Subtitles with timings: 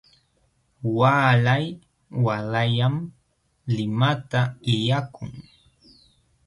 [0.99, 1.65] Waalay
[2.23, 2.95] waalayllam
[3.75, 4.41] limata
[4.73, 5.29] illakun.